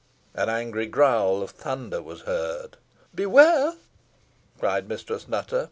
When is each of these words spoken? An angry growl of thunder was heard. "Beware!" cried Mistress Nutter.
An 0.33 0.49
angry 0.49 0.87
growl 0.87 1.43
of 1.43 1.51
thunder 1.51 2.01
was 2.01 2.21
heard. 2.21 2.77
"Beware!" 3.13 3.75
cried 4.57 4.89
Mistress 4.89 5.27
Nutter. 5.27 5.59